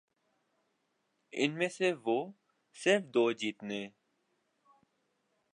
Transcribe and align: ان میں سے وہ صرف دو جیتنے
ان 1.33 1.51
میں 1.57 1.67
سے 1.69 1.91
وہ 2.05 2.17
صرف 2.75 3.03
دو 3.13 3.31
جیتنے 3.31 3.81